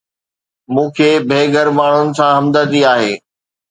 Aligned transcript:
مون 0.73 0.87
کي 0.95 1.09
بي 1.27 1.39
گهر 1.53 1.67
ماڻهن 1.77 2.07
سان 2.17 2.31
همدردي 2.39 2.81
آهي 2.93 3.13